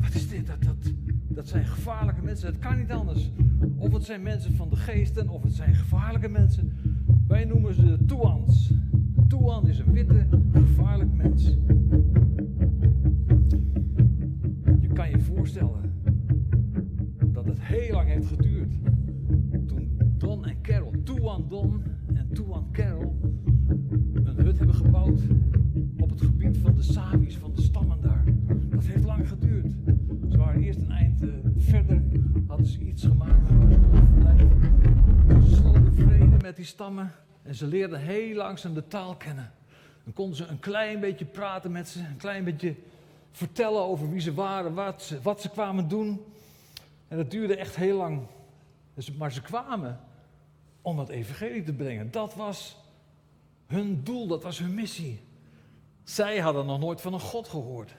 wat 0.00 0.14
is 0.14 0.28
dit? 0.28 0.46
Dat, 0.46 0.62
dat, 0.62 0.92
dat 1.28 1.48
zijn 1.48 1.66
gevaarlijke 1.66 2.22
mensen, 2.22 2.52
dat 2.52 2.60
kan 2.60 2.78
niet 2.78 2.90
anders. 2.90 3.30
Of 3.76 3.92
het 3.92 4.04
zijn 4.04 4.22
mensen 4.22 4.54
van 4.54 4.68
de 4.68 4.76
geesten, 4.76 5.28
of 5.28 5.42
het 5.42 5.54
zijn 5.54 5.74
gevaarlijke 5.74 6.28
mensen. 6.28 6.72
Wij 7.26 7.44
noemen 7.44 7.74
ze 7.74 8.04
Tuans. 8.06 8.72
Tuan 9.32 9.68
is 9.68 9.78
een 9.78 9.92
witte, 9.92 10.26
gevaarlijk 10.52 11.12
mens. 11.12 11.56
Je 14.80 14.88
kan 14.92 15.10
je 15.10 15.20
voorstellen 15.20 15.92
dat 17.32 17.46
het 17.46 17.60
heel 17.60 17.94
lang 17.94 18.08
heeft 18.08 18.26
geduurd. 18.26 18.72
Toen 19.66 19.98
Don 20.18 20.46
en 20.46 20.60
Carol, 20.62 20.92
Tuan 21.04 21.46
Don 21.48 21.82
en 22.14 22.28
Tuan 22.32 22.68
Carol, 22.72 23.18
een 24.12 24.36
hut 24.36 24.58
hebben 24.58 24.74
gebouwd 24.74 25.20
op 25.98 26.10
het 26.10 26.20
gebied 26.20 26.58
van 26.58 26.74
de 26.74 26.82
Savis, 26.82 27.36
van 27.36 27.52
de 27.54 27.62
stammen 27.62 28.00
daar. 28.00 28.24
Dat 28.70 28.84
heeft 28.84 29.04
lang 29.04 29.28
geduurd. 29.28 29.72
Ze 30.30 30.36
waren 30.36 30.62
eerst 30.62 30.80
een 30.80 30.90
eind 30.90 31.22
uh, 31.22 31.30
verder, 31.56 32.02
hadden 32.46 32.66
ze 32.66 32.80
iets 32.80 33.04
gemaakt. 33.04 33.48
Ze 35.48 35.90
vrede 35.92 36.36
met 36.42 36.56
die 36.56 36.64
stammen. 36.64 37.10
En 37.42 37.54
ze 37.54 37.66
leerden 37.66 38.00
heel 38.00 38.34
langzaam 38.34 38.74
de 38.74 38.88
taal 38.88 39.16
kennen. 39.16 39.52
Dan 40.04 40.12
konden 40.12 40.36
ze 40.36 40.46
een 40.46 40.60
klein 40.60 41.00
beetje 41.00 41.24
praten 41.24 41.72
met 41.72 41.88
ze, 41.88 41.98
een 41.98 42.16
klein 42.16 42.44
beetje 42.44 42.74
vertellen 43.30 43.82
over 43.82 44.10
wie 44.10 44.20
ze 44.20 44.34
waren, 44.34 44.74
wat 44.74 45.02
ze, 45.02 45.22
wat 45.22 45.40
ze 45.40 45.50
kwamen 45.50 45.88
doen. 45.88 46.24
En 47.08 47.16
dat 47.16 47.30
duurde 47.30 47.56
echt 47.56 47.76
heel 47.76 47.96
lang. 47.96 48.20
Dus, 48.94 49.12
maar 49.12 49.32
ze 49.32 49.42
kwamen 49.42 50.00
om 50.82 50.98
het 50.98 51.08
evangelie 51.08 51.62
te 51.62 51.72
brengen. 51.72 52.10
Dat 52.10 52.34
was 52.34 52.76
hun 53.66 54.04
doel, 54.04 54.26
dat 54.26 54.42
was 54.42 54.58
hun 54.58 54.74
missie. 54.74 55.20
Zij 56.04 56.38
hadden 56.38 56.66
nog 56.66 56.78
nooit 56.80 57.00
van 57.00 57.12
een 57.12 57.20
God 57.20 57.48
gehoord. 57.48 57.94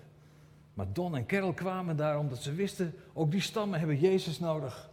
Maar 0.73 0.93
Don 0.93 1.15
en 1.15 1.25
Carol 1.25 1.53
kwamen 1.53 1.95
daar 1.95 2.19
omdat 2.19 2.41
ze 2.41 2.53
wisten, 2.53 2.95
ook 3.13 3.31
die 3.31 3.41
stammen 3.41 3.79
hebben 3.79 3.99
Jezus 3.99 4.39
nodig. 4.39 4.89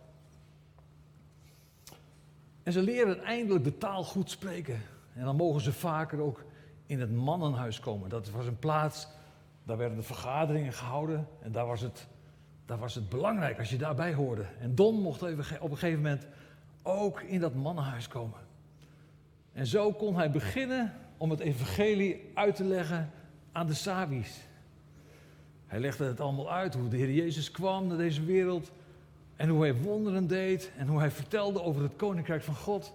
En 2.71 2.77
ze 2.77 2.83
leren 2.83 3.23
eindelijk 3.23 3.65
de 3.65 3.79
taal 3.79 4.05
goed 4.05 4.31
spreken. 4.31 4.83
En 5.15 5.25
dan 5.25 5.37
mogen 5.37 5.61
ze 5.61 5.73
vaker 5.73 6.21
ook 6.21 6.45
in 6.87 7.01
het 7.01 7.13
mannenhuis 7.13 7.81
komen. 7.81 8.09
Dat 8.09 8.31
was 8.31 8.47
een 8.47 8.59
plaats, 8.59 9.09
daar 9.65 9.77
werden 9.77 9.97
de 9.97 10.03
vergaderingen 10.03 10.73
gehouden. 10.73 11.27
En 11.43 11.53
daar 11.53 11.67
was 11.67 11.81
het, 11.81 12.07
daar 12.67 12.79
was 12.79 12.95
het 12.95 13.09
belangrijk 13.09 13.59
als 13.59 13.71
je 13.71 13.77
daarbij 13.77 14.15
hoorde. 14.15 14.45
En 14.61 14.75
Don 14.75 15.01
mocht 15.01 15.23
even, 15.23 15.61
op 15.61 15.71
een 15.71 15.79
gegeven 15.79 16.03
moment 16.03 16.27
ook 16.83 17.21
in 17.21 17.41
dat 17.41 17.55
mannenhuis 17.55 18.09
komen. 18.09 18.39
En 19.53 19.67
zo 19.67 19.93
kon 19.93 20.17
hij 20.17 20.31
beginnen 20.31 20.93
om 21.17 21.31
het 21.31 21.41
evangelie 21.41 22.31
uit 22.35 22.57
te 22.57 22.65
leggen 22.65 23.11
aan 23.53 23.67
de 23.67 23.75
Sabi's. 23.75 24.41
Hij 25.67 25.81
legde 25.81 26.05
het 26.05 26.21
allemaal 26.21 26.53
uit, 26.53 26.75
hoe 26.75 26.89
de 26.89 26.97
Heer 26.97 27.13
Jezus 27.13 27.51
kwam 27.51 27.87
naar 27.87 27.99
deze 27.99 28.25
wereld. 28.25 28.71
En 29.41 29.49
hoe 29.49 29.61
hij 29.61 29.75
wonderen 29.75 30.27
deed. 30.27 30.71
En 30.77 30.87
hoe 30.87 30.99
hij 30.99 31.11
vertelde 31.11 31.63
over 31.63 31.83
het 31.83 31.97
koninkrijk 31.97 32.43
van 32.43 32.55
God. 32.55 32.93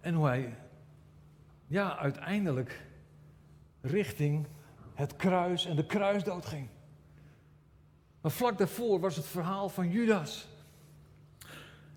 En 0.00 0.14
hoe 0.14 0.26
hij, 0.26 0.54
ja, 1.66 1.98
uiteindelijk 1.98 2.82
richting 3.80 4.46
het 4.94 5.16
kruis 5.16 5.66
en 5.66 5.76
de 5.76 5.86
kruisdood 5.86 6.46
ging. 6.46 6.68
Maar 8.20 8.30
vlak 8.30 8.58
daarvoor 8.58 9.00
was 9.00 9.16
het 9.16 9.26
verhaal 9.26 9.68
van 9.68 9.90
Judas. 9.90 10.48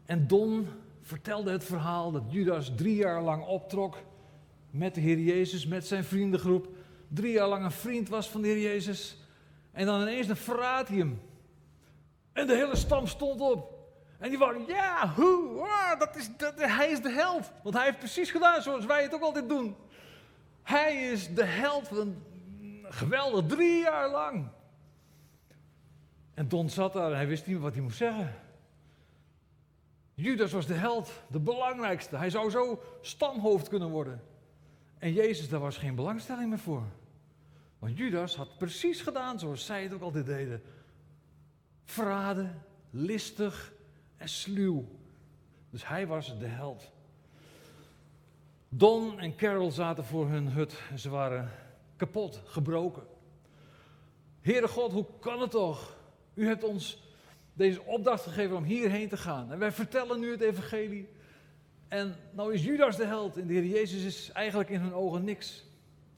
En 0.05 0.27
Don 0.27 0.67
vertelde 1.01 1.51
het 1.51 1.63
verhaal 1.63 2.11
dat 2.11 2.23
Judas 2.27 2.71
drie 2.75 2.95
jaar 2.95 3.21
lang 3.21 3.45
optrok 3.45 3.97
met 4.69 4.95
de 4.95 5.01
Heer 5.01 5.19
Jezus, 5.19 5.65
met 5.65 5.87
zijn 5.87 6.03
vriendengroep. 6.03 6.67
Drie 7.07 7.31
jaar 7.31 7.47
lang 7.47 7.63
een 7.63 7.71
vriend 7.71 8.09
was 8.09 8.29
van 8.29 8.41
de 8.41 8.47
Heer 8.47 8.61
Jezus. 8.61 9.17
En 9.71 9.85
dan 9.85 10.01
ineens 10.01 10.27
een 10.27 10.35
verraadt 10.35 10.89
hem. 10.89 11.19
En 12.37 12.47
de 12.47 12.55
hele 12.55 12.75
stam 12.75 13.07
stond 13.07 13.41
op. 13.41 13.75
En 14.19 14.29
die 14.29 14.37
waren, 14.37 14.65
ja, 14.67 15.13
hoe, 15.15 15.95
dat 15.99 16.15
is, 16.15 16.29
dat, 16.37 16.53
hij 16.55 16.89
is 16.89 17.01
de 17.01 17.11
held. 17.11 17.51
Want 17.63 17.75
hij 17.75 17.85
heeft 17.85 17.97
precies 17.97 18.31
gedaan 18.31 18.61
zoals 18.61 18.85
wij 18.85 19.03
het 19.03 19.13
ook 19.13 19.21
altijd 19.21 19.49
doen. 19.49 19.75
Hij 20.63 21.11
is 21.11 21.33
de 21.33 21.43
held 21.43 21.87
van 21.87 22.23
geweldig, 22.83 23.45
drie 23.45 23.81
jaar 23.81 24.09
lang. 24.09 24.47
En 26.33 26.47
Don 26.47 26.69
zat 26.69 26.93
daar 26.93 27.11
en 27.11 27.15
hij 27.15 27.27
wist 27.27 27.45
niet 27.45 27.55
meer 27.55 27.63
wat 27.63 27.73
hij 27.73 27.81
moest 27.81 27.97
zeggen. 27.97 28.35
Judas 30.13 30.51
was 30.51 30.65
de 30.65 30.73
held, 30.73 31.11
de 31.27 31.39
belangrijkste. 31.39 32.17
Hij 32.17 32.29
zou 32.29 32.49
zo 32.49 32.81
stamhoofd 33.01 33.67
kunnen 33.67 33.89
worden. 33.89 34.21
En 34.97 35.13
Jezus, 35.13 35.49
daar 35.49 35.59
was 35.59 35.77
geen 35.77 35.95
belangstelling 35.95 36.49
meer 36.49 36.59
voor. 36.59 36.83
Want 37.79 37.97
Judas 37.97 38.35
had 38.35 38.57
precies 38.57 39.01
gedaan 39.01 39.39
zoals 39.39 39.65
zij 39.65 39.83
het 39.83 39.93
ook 39.93 40.01
altijd 40.01 40.25
deden. 40.25 40.61
Verraden, 41.87 42.61
listig 42.89 43.73
en 44.17 44.29
sluw. 44.29 44.85
Dus 45.69 45.87
hij 45.87 46.07
was 46.07 46.39
de 46.39 46.45
held. 46.45 46.91
Don 48.69 49.19
en 49.19 49.35
Carol 49.35 49.71
zaten 49.71 50.03
voor 50.03 50.29
hun 50.29 50.47
hut 50.47 50.81
en 50.89 50.99
ze 50.99 51.09
waren 51.09 51.51
kapot, 51.95 52.41
gebroken. 52.45 53.03
Heere 54.41 54.67
God, 54.67 54.91
hoe 54.91 55.05
kan 55.19 55.41
het 55.41 55.51
toch? 55.51 55.97
U 56.33 56.47
hebt 56.47 56.63
ons 56.63 57.03
deze 57.53 57.81
opdracht 57.81 58.23
gegeven 58.23 58.55
om 58.55 58.63
hierheen 58.63 59.09
te 59.09 59.17
gaan. 59.17 59.51
En 59.51 59.59
wij 59.59 59.71
vertellen 59.71 60.19
nu 60.19 60.31
het 60.31 60.41
evangelie. 60.41 61.09
En 61.87 62.15
nou 62.31 62.53
is 62.53 62.63
Judas 62.63 62.95
de 62.95 63.05
held 63.05 63.37
en 63.37 63.47
de 63.47 63.53
Heer 63.53 63.65
Jezus 63.65 64.03
is 64.03 64.31
eigenlijk 64.31 64.69
in 64.69 64.79
hun 64.79 64.93
ogen 64.93 65.23
niks. 65.23 65.65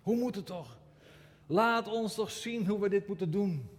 Hoe 0.02 0.16
moet 0.16 0.36
het 0.36 0.46
toch? 0.46 0.78
Laat 1.48 1.88
ons 1.88 2.16
toch 2.16 2.32
zien 2.32 2.68
hoe 2.68 2.80
we 2.80 2.90
dit 2.90 3.08
moeten 3.08 3.32
doen. 3.32 3.79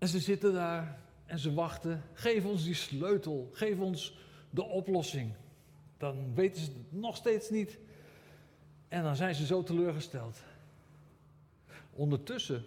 En 0.00 0.08
ze 0.08 0.20
zitten 0.20 0.52
daar 0.52 0.98
en 1.26 1.38
ze 1.38 1.54
wachten. 1.54 2.02
Geef 2.12 2.44
ons 2.44 2.64
die 2.64 2.74
sleutel. 2.74 3.50
Geef 3.52 3.78
ons 3.78 4.18
de 4.50 4.62
oplossing. 4.62 5.32
Dan 5.96 6.34
weten 6.34 6.62
ze 6.62 6.70
het 6.70 6.92
nog 7.00 7.16
steeds 7.16 7.50
niet. 7.50 7.78
En 8.88 9.02
dan 9.02 9.16
zijn 9.16 9.34
ze 9.34 9.46
zo 9.46 9.62
teleurgesteld. 9.62 10.42
Ondertussen 11.90 12.64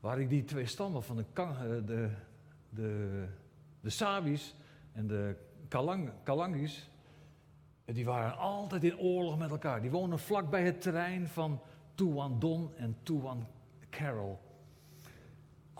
waren 0.00 0.28
die 0.28 0.44
twee 0.44 0.66
stammen 0.66 1.02
van 1.02 1.16
de, 1.16 1.24
eh, 1.34 1.58
de, 1.86 2.10
de, 2.70 3.24
de 3.80 3.90
Sabi's 3.90 4.54
en 4.92 5.06
de 5.06 5.36
Kalang, 5.68 6.10
Kalangis, 6.22 6.90
die 7.84 8.04
waren 8.04 8.36
altijd 8.36 8.84
in 8.84 8.98
oorlog 8.98 9.38
met 9.38 9.50
elkaar. 9.50 9.80
Die 9.80 9.90
woonden 9.90 10.18
vlak 10.18 10.50
bij 10.50 10.64
het 10.64 10.80
terrein 10.80 11.28
van 11.28 11.60
Tuan 11.94 12.38
Don 12.38 12.76
en 12.76 12.96
Tuan 13.02 13.46
Carol. 13.90 14.49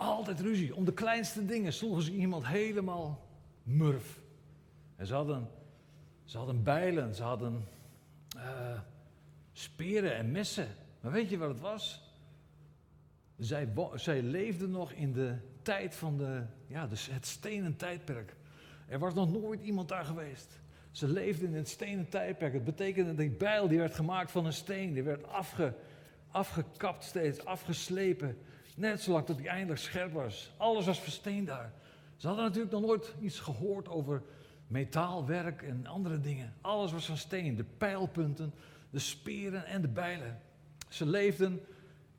Altijd 0.01 0.39
ruzie. 0.39 0.75
Om 0.75 0.85
de 0.85 0.93
kleinste 0.93 1.45
dingen 1.45 1.73
sloegen 1.73 2.03
ze 2.03 2.11
iemand 2.11 2.47
helemaal 2.47 3.27
murf. 3.63 4.21
Ze 5.03 5.13
hadden, 5.13 5.49
ze 6.23 6.37
hadden 6.37 6.63
bijlen, 6.63 7.15
ze 7.15 7.23
hadden 7.23 7.67
uh, 8.35 8.79
speren 9.53 10.15
en 10.15 10.31
messen. 10.31 10.67
Maar 11.01 11.11
weet 11.11 11.29
je 11.29 11.37
wat 11.37 11.49
het 11.49 11.59
was? 11.59 12.01
Zij, 13.37 13.73
zij 13.95 14.21
leefden 14.21 14.71
nog 14.71 14.91
in 14.91 15.13
de 15.13 15.35
tijd 15.61 15.95
van 15.95 16.17
de, 16.17 16.43
ja, 16.67 16.87
dus 16.87 17.09
het 17.11 17.25
stenen 17.25 17.75
tijdperk. 17.75 18.35
Er 18.87 18.99
was 18.99 19.13
nog 19.13 19.31
nooit 19.31 19.61
iemand 19.61 19.89
daar 19.89 20.05
geweest. 20.05 20.59
Ze 20.91 21.07
leefden 21.07 21.47
in 21.47 21.55
het 21.55 21.69
stenen 21.69 22.09
tijdperk. 22.09 22.53
Het 22.53 22.63
betekende 22.63 23.09
dat 23.09 23.17
die 23.17 23.29
bijl 23.29 23.67
die 23.67 23.77
werd 23.77 23.95
gemaakt 23.95 24.31
van 24.31 24.45
een 24.45 24.53
steen. 24.53 24.93
Die 24.93 25.03
werd 25.03 25.27
afge, 25.27 25.73
afgekapt 26.31 27.03
steeds, 27.03 27.45
afgeslepen. 27.45 28.37
Net 28.75 29.01
zolang 29.01 29.25
tot 29.25 29.37
die 29.37 29.47
eindelijk 29.47 29.79
scherp 29.79 30.13
was. 30.13 30.51
Alles 30.57 30.85
was 30.85 30.99
versteen 30.99 31.45
daar. 31.45 31.73
Ze 32.15 32.27
hadden 32.27 32.45
natuurlijk 32.45 32.73
nog 32.73 32.81
nooit 32.81 33.13
iets 33.19 33.39
gehoord 33.39 33.87
over 33.87 34.21
metaalwerk 34.67 35.61
en 35.61 35.87
andere 35.87 36.19
dingen. 36.19 36.53
Alles 36.61 36.91
was 36.91 37.05
van 37.05 37.17
steen. 37.17 37.55
De 37.55 37.65
pijlpunten, 37.77 38.53
de 38.89 38.99
speren 38.99 39.65
en 39.65 39.81
de 39.81 39.87
bijlen. 39.87 40.41
Ze 40.89 41.05
leefden 41.05 41.61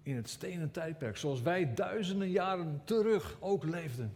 in 0.02 0.16
het 0.16 0.28
stenen 0.28 0.70
tijdperk, 0.70 1.16
zoals 1.16 1.42
wij 1.42 1.74
duizenden 1.74 2.30
jaren 2.30 2.80
terug 2.84 3.36
ook 3.40 3.64
leefden. 3.64 4.14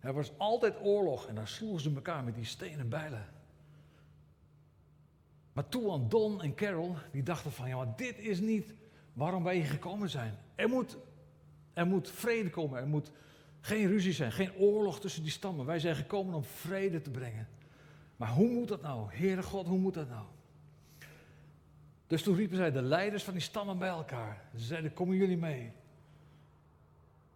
Er 0.00 0.12
was 0.12 0.32
altijd 0.38 0.74
oorlog 0.82 1.26
en 1.26 1.34
dan 1.34 1.46
sloegen 1.46 1.80
ze 1.80 1.94
elkaar 1.94 2.24
met 2.24 2.34
die 2.34 2.44
stenen 2.44 2.88
bijlen. 2.88 3.26
Maar 5.52 5.68
toen 5.68 6.08
Don 6.08 6.42
en 6.42 6.54
Carol, 6.54 6.96
die 7.12 7.22
dachten 7.22 7.52
van, 7.52 7.68
ja 7.68 7.76
maar 7.76 7.96
dit 7.96 8.18
is 8.18 8.40
niet 8.40 8.74
waarom 9.16 9.42
wij 9.42 9.54
hier 9.54 9.66
gekomen 9.66 10.10
zijn. 10.10 10.34
Er 10.54 10.68
moet, 10.68 10.96
er 11.72 11.86
moet 11.86 12.10
vrede 12.10 12.50
komen, 12.50 12.80
er 12.80 12.86
moet 12.86 13.12
geen 13.60 13.86
ruzie 13.86 14.12
zijn, 14.12 14.32
geen 14.32 14.54
oorlog 14.54 15.00
tussen 15.00 15.22
die 15.22 15.32
stammen. 15.32 15.66
Wij 15.66 15.78
zijn 15.78 15.96
gekomen 15.96 16.34
om 16.34 16.44
vrede 16.44 17.00
te 17.00 17.10
brengen. 17.10 17.48
Maar 18.16 18.28
hoe 18.28 18.48
moet 18.48 18.68
dat 18.68 18.82
nou? 18.82 19.14
Heere 19.14 19.42
God, 19.42 19.66
hoe 19.66 19.78
moet 19.78 19.94
dat 19.94 20.08
nou? 20.08 20.24
Dus 22.06 22.22
toen 22.22 22.36
riepen 22.36 22.56
zij 22.56 22.72
de 22.72 22.82
leiders 22.82 23.24
van 23.24 23.32
die 23.32 23.42
stammen 23.42 23.78
bij 23.78 23.88
elkaar. 23.88 24.42
Ze 24.56 24.64
zeiden, 24.64 24.92
komen 24.92 25.16
jullie 25.16 25.36
mee? 25.36 25.72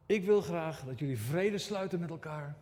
Ik 0.07 0.25
wil 0.25 0.41
graag 0.41 0.85
dat 0.85 0.99
jullie 0.99 1.19
vrede 1.19 1.59
sluiten 1.59 2.01
met 2.01 2.11
elkaar. 2.11 2.57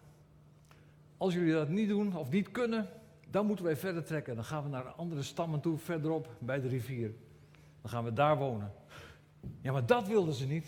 Als 1.16 1.34
jullie 1.34 1.52
dat 1.52 1.68
niet 1.68 1.88
doen 1.88 2.16
of 2.16 2.30
niet 2.30 2.50
kunnen, 2.50 2.88
dan 3.30 3.46
moeten 3.46 3.64
wij 3.64 3.76
verder 3.76 4.04
trekken. 4.04 4.34
Dan 4.34 4.44
gaan 4.44 4.62
we 4.62 4.68
naar 4.68 4.84
andere 4.84 5.22
stammen 5.22 5.60
toe, 5.60 5.78
verderop 5.78 6.28
bij 6.38 6.60
de 6.60 6.68
rivier. 6.68 7.12
Dan 7.80 7.90
gaan 7.90 8.04
we 8.04 8.12
daar 8.12 8.38
wonen. 8.38 8.72
Ja, 9.60 9.72
maar 9.72 9.86
dat 9.86 10.06
wilden 10.06 10.34
ze 10.34 10.46
niet. 10.46 10.66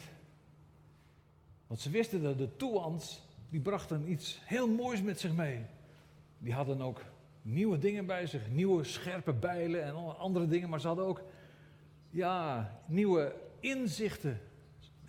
Want 1.67 1.81
ze 1.81 1.91
wisten 1.91 2.23
dat 2.23 2.39
de 2.39 2.57
Toeans, 2.57 3.23
die 3.49 3.61
brachten 3.61 4.11
iets 4.11 4.41
heel 4.45 4.69
moois 4.69 5.03
met 5.03 5.21
zich 5.21 5.33
mee. 5.33 5.65
Die 6.39 6.53
hadden 6.53 6.81
ook 6.81 7.03
nieuwe 7.43 7.79
dingen 7.79 8.07
bij 8.07 8.27
zich, 8.27 8.51
nieuwe 8.51 8.85
scherpe 8.85 9.33
bijlen 9.33 9.85
en 9.85 10.19
andere 10.19 10.47
dingen, 10.47 10.69
maar 10.69 10.81
ze 10.81 10.87
hadden 10.87 11.05
ook 11.05 11.23
ja, 12.11 12.71
nieuwe 12.87 13.35
inzichten. 13.61 14.41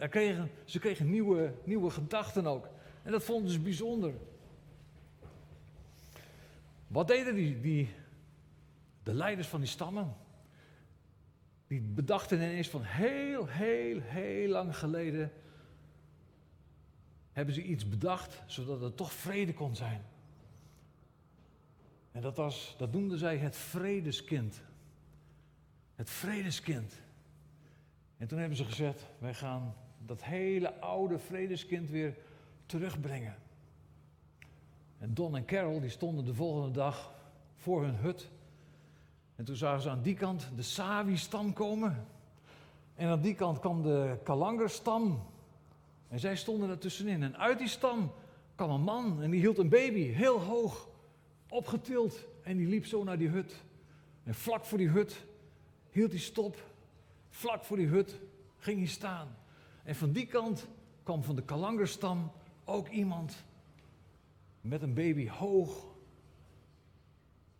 Kregen, 0.09 0.51
ze 0.65 0.79
kregen 0.79 1.09
nieuwe, 1.09 1.53
nieuwe 1.63 1.89
gedachten 1.89 2.47
ook. 2.47 2.67
En 3.03 3.11
dat 3.11 3.23
vonden 3.23 3.51
ze 3.51 3.59
bijzonder. 3.59 4.13
Wat 6.87 7.07
deden 7.07 7.35
die, 7.35 7.61
die, 7.61 7.89
de 9.03 9.13
leiders 9.13 9.47
van 9.47 9.59
die 9.59 9.69
stammen? 9.69 10.15
Die 11.71 11.81
bedachten 11.81 12.37
ineens 12.37 12.69
van 12.69 12.83
heel, 12.83 13.47
heel, 13.47 13.99
heel 14.01 14.49
lang 14.49 14.77
geleden. 14.77 15.31
Hebben 17.31 17.55
ze 17.55 17.63
iets 17.63 17.89
bedacht 17.89 18.41
zodat 18.45 18.81
er 18.81 18.93
toch 18.93 19.13
vrede 19.13 19.53
kon 19.53 19.75
zijn. 19.75 20.01
En 22.11 22.21
dat, 22.21 22.37
was, 22.37 22.75
dat 22.77 22.91
noemden 22.91 23.17
zij 23.17 23.37
het 23.37 23.55
vredeskind. 23.55 24.61
Het 25.95 26.09
vredeskind. 26.09 27.01
En 28.17 28.27
toen 28.27 28.39
hebben 28.39 28.57
ze 28.57 28.65
gezegd: 28.65 29.05
wij 29.19 29.33
gaan 29.33 29.75
dat 30.05 30.23
hele 30.23 30.79
oude 30.79 31.19
vredeskind 31.19 31.89
weer 31.89 32.17
terugbrengen. 32.65 33.35
En 34.97 35.13
Don 35.13 35.35
en 35.35 35.45
Carol 35.45 35.79
die 35.79 35.89
stonden 35.89 36.25
de 36.25 36.33
volgende 36.33 36.71
dag 36.71 37.13
voor 37.55 37.83
hun 37.83 37.95
hut. 37.95 38.29
En 39.41 39.47
toen 39.47 39.55
zagen 39.55 39.81
ze 39.81 39.89
aan 39.89 40.01
die 40.01 40.15
kant 40.15 40.49
de 40.55 40.61
Sawi-stam 40.61 41.53
komen. 41.53 42.07
En 42.95 43.07
aan 43.07 43.21
die 43.21 43.35
kant 43.35 43.59
kwam 43.59 43.81
de 43.81 44.17
Kalanger-stam. 44.23 45.23
En 46.07 46.19
zij 46.19 46.35
stonden 46.35 46.69
er 46.69 46.77
tussenin. 46.77 47.23
En 47.23 47.37
uit 47.37 47.57
die 47.57 47.67
stam 47.67 48.11
kwam 48.55 48.69
een 48.69 48.81
man 48.81 49.21
en 49.21 49.31
die 49.31 49.39
hield 49.39 49.57
een 49.57 49.69
baby 49.69 49.99
heel 49.99 50.39
hoog 50.39 50.87
opgetild. 51.49 52.27
En 52.43 52.57
die 52.57 52.67
liep 52.67 52.85
zo 52.85 53.03
naar 53.03 53.17
die 53.17 53.27
hut. 53.27 53.63
En 54.23 54.33
vlak 54.33 54.65
voor 54.65 54.77
die 54.77 54.89
hut 54.89 55.25
hield 55.89 56.11
hij 56.11 56.19
stop. 56.19 56.63
Vlak 57.29 57.63
voor 57.63 57.77
die 57.77 57.87
hut 57.87 58.19
ging 58.57 58.77
hij 58.77 58.87
staan. 58.87 59.27
En 59.83 59.95
van 59.95 60.11
die 60.11 60.25
kant 60.25 60.67
kwam 61.03 61.23
van 61.23 61.35
de 61.35 61.43
Kalangerstam 61.43 62.31
ook 62.65 62.87
iemand 62.87 63.43
met 64.61 64.81
een 64.81 64.93
baby 64.93 65.29
hoog, 65.29 65.85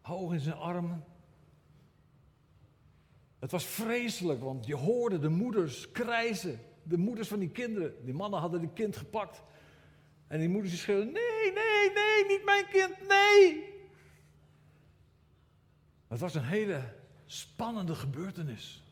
hoog 0.02 0.34
in 0.34 0.40
zijn 0.40 0.58
armen. 0.58 1.04
Het 3.42 3.52
was 3.52 3.66
vreselijk, 3.66 4.42
want 4.42 4.66
je 4.66 4.76
hoorde 4.76 5.20
de 5.20 5.30
moeders 5.30 5.92
krijzen. 5.92 6.60
De 6.84 6.98
moeders 6.98 7.28
van 7.28 7.40
die 7.40 7.50
kinderen. 7.50 7.94
Die 8.06 8.14
mannen 8.14 8.40
hadden 8.40 8.60
die 8.60 8.74
kind 8.74 8.96
gepakt. 8.96 9.44
En 10.28 10.40
die 10.40 10.50
moeders 10.50 10.72
die 10.72 10.82
schreeuwden, 10.82 11.14
nee, 11.14 11.54
nee, 11.54 11.92
nee, 11.94 12.38
niet 12.38 12.46
mijn 12.46 12.66
kind, 12.70 13.08
nee. 13.08 13.64
Het 16.08 16.20
was 16.20 16.36
een 16.36 16.44
hele 16.44 16.82
spannende 17.26 17.96
gebeurtenis. 17.96 18.84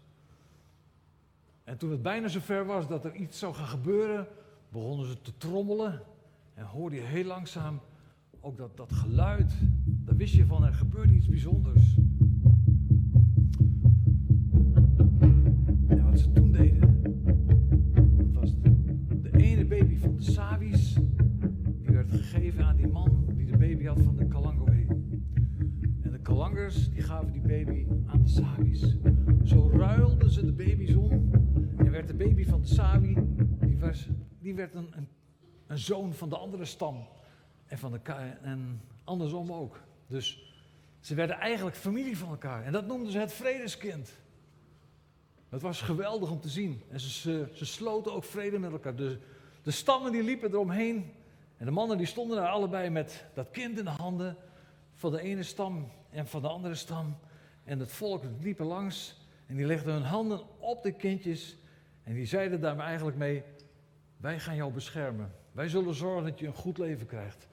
En 1.64 1.78
toen 1.78 1.92
het 1.92 2.02
bijna 2.02 2.28
zover 2.28 2.66
was 2.66 2.88
dat 2.88 3.06
er 3.06 3.16
iets 3.16 3.40
zou 3.40 3.54
gaan 3.54 3.68
gebeuren, 3.68 4.28
begonnen 4.70 5.08
ze 5.08 5.22
te 5.22 5.38
trommelen. 5.38 6.02
En 6.54 6.66
hoorde 6.66 6.96
je 6.96 7.02
heel 7.02 7.24
langzaam 7.24 7.82
ook 8.40 8.58
dat, 8.58 8.78
dat 8.78 8.94
geluid. 8.94 9.54
Daar 9.86 10.16
wist 10.16 10.34
je 10.34 10.46
van, 10.46 10.64
er 10.64 10.74
gebeurde 10.74 11.14
iets 11.14 11.28
bijzonders. 11.28 11.96
Baby 23.80 23.92
had 23.92 24.06
van 24.06 24.16
de 24.16 24.28
Kalangoe. 24.28 24.86
En 26.02 26.12
de 26.12 26.20
Kalangers, 26.22 26.90
die 26.90 27.02
gaven 27.02 27.32
die 27.32 27.42
baby 27.42 27.88
aan 28.06 28.22
de 28.24 28.30
Sawi's. 28.30 28.96
Zo 29.44 29.70
ruilden 29.70 30.30
ze 30.30 30.46
de 30.46 30.54
baby's 30.54 30.96
om 30.96 31.32
en 31.78 31.92
werd 31.92 32.08
de 32.08 32.14
baby 32.14 32.46
van 32.46 32.62
de 32.62 32.68
Sawi, 32.68 33.18
die, 33.60 33.78
was, 33.80 34.08
die 34.40 34.56
werd 34.56 34.74
een, 34.74 34.94
een, 35.68 35.78
zoon 35.78 36.14
van 36.14 36.30
de 36.30 36.38
andere 36.38 36.66
stam. 36.66 37.08
En, 37.66 37.78
van 37.78 37.92
de, 37.92 38.00
en 38.42 38.82
andersom 39.04 39.52
ook. 39.52 39.80
Dus 40.08 40.54
ze 41.00 41.16
werden 41.16 41.36
eigenlijk 41.36 41.76
familie 41.76 42.18
van 42.18 42.30
elkaar. 42.30 42.64
En 42.64 42.72
dat 42.72 42.88
noemden 42.88 43.12
ze 43.12 43.18
het 43.20 43.34
vredeskind. 43.34 44.18
Het 45.50 45.62
was 45.62 45.82
geweldig 45.82 46.32
om 46.32 46.40
te 46.40 46.50
zien. 46.50 46.82
En 46.90 47.00
ze, 47.00 47.10
ze, 47.10 47.50
ze 47.54 47.66
sloten 47.66 48.14
ook 48.14 48.24
vrede 48.24 48.60
met 48.60 48.72
elkaar. 48.72 48.96
De, 48.96 49.20
de 49.64 49.72
stammen 49.72 50.12
die 50.12 50.24
liepen 50.24 50.50
eromheen. 50.50 51.18
En 51.60 51.66
de 51.66 51.72
mannen 51.72 51.98
die 51.98 52.08
stonden 52.08 52.38
daar 52.38 52.48
allebei 52.48 52.90
met 52.90 53.26
dat 53.34 53.52
kind 53.52 53.78
in 53.78 53.86
de 53.86 53.92
handen. 53.92 54.38
Van 54.94 55.12
de 55.12 55.22
ene 55.22 55.44
stam 55.44 55.92
en 56.10 56.28
van 56.28 56.42
de 56.42 56.48
andere 56.48 56.76
stam. 56.76 57.18
En 57.64 57.80
het 57.80 57.92
volk 57.92 58.24
liep 58.42 58.60
langs. 58.60 59.18
En 59.46 59.56
die 59.56 59.66
legden 59.66 59.94
hun 59.94 60.04
handen 60.04 60.42
op 60.60 60.84
de 60.84 60.92
kindjes. 60.92 61.58
En 62.04 62.14
die 62.14 62.26
zeiden 62.26 62.62
daar 62.62 62.80
eigenlijk 62.80 63.18
mee: 63.18 63.44
Wij 64.18 64.40
gaan 64.40 64.56
jou 64.56 64.74
beschermen. 64.74 65.32
Wij 65.52 65.68
zullen 65.68 65.94
zorgen 65.94 66.24
dat 66.24 66.40
je 66.40 66.48
een 66.48 66.54
goed 66.54 66.78
leven 66.78 67.08
krijgt. 67.08 67.48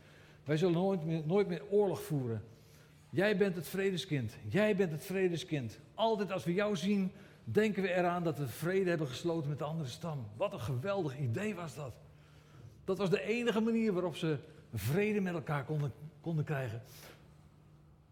Wij 0.45 0.57
zullen 0.57 0.75
nooit 0.75 1.05
meer, 1.05 1.23
nooit 1.25 1.49
meer 1.49 1.63
oorlog 1.71 2.03
voeren. 2.03 2.45
Jij 3.11 3.37
bent 3.37 3.57
het 3.57 3.69
vredeskind. 3.69 4.33
Jij 4.49 4.77
bent 4.77 4.93
het 4.93 5.05
vredeskind. 5.05 5.79
Altijd 5.95 6.33
als 6.33 6.45
we 6.45 6.55
jou 6.55 6.77
zien, 6.77 7.13
denken 7.45 7.83
we 7.83 7.95
eraan 7.95 8.23
dat 8.23 8.39
we 8.39 8.49
vrede 8.49 8.89
hebben 8.89 9.09
gesloten 9.09 9.49
met 9.49 9.59
de 9.59 9.65
andere 9.65 9.89
stam. 9.89 10.27
Wat 10.37 10.53
een 10.53 10.61
geweldig 10.61 11.19
idee 11.19 11.55
was 11.55 11.75
dat. 11.75 12.06
Dat 12.87 12.99
was 12.99 13.11
de 13.11 13.23
enige 13.23 13.61
manier 13.61 13.93
waarop 13.93 14.17
ze 14.17 14.39
vrede 14.75 15.21
met 15.21 15.35
elkaar 15.35 15.65
konden, 15.65 15.93
konden 16.21 16.45
krijgen. 16.45 16.83